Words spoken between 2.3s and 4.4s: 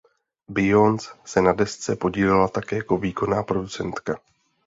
také jako výkonná producentka.